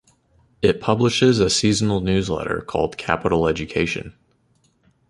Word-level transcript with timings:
It 0.63 0.81
publishes 0.81 1.39
a 1.39 1.47
seasonal 1.47 1.99
newsletter 1.99 2.61
called 2.61 2.97
"Capital 2.97 3.47
Education". 3.47 4.15